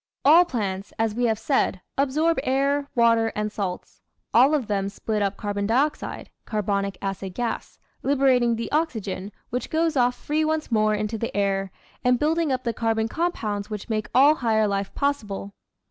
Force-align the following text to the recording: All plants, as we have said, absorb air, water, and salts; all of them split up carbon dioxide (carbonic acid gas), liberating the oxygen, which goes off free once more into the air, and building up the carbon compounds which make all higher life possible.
All 0.25 0.45
plants, 0.45 0.91
as 0.97 1.13
we 1.13 1.25
have 1.25 1.37
said, 1.37 1.79
absorb 1.95 2.39
air, 2.41 2.87
water, 2.95 3.31
and 3.35 3.51
salts; 3.51 4.01
all 4.33 4.55
of 4.55 4.65
them 4.65 4.89
split 4.89 5.21
up 5.21 5.37
carbon 5.37 5.67
dioxide 5.67 6.31
(carbonic 6.43 6.97
acid 7.03 7.35
gas), 7.35 7.77
liberating 8.01 8.55
the 8.55 8.71
oxygen, 8.71 9.31
which 9.51 9.69
goes 9.69 9.95
off 9.95 10.15
free 10.15 10.43
once 10.43 10.71
more 10.71 10.95
into 10.95 11.19
the 11.19 11.37
air, 11.37 11.69
and 12.03 12.17
building 12.17 12.51
up 12.51 12.63
the 12.63 12.73
carbon 12.73 13.07
compounds 13.07 13.69
which 13.69 13.89
make 13.89 14.09
all 14.15 14.33
higher 14.33 14.67
life 14.67 14.91
possible. 14.95 15.53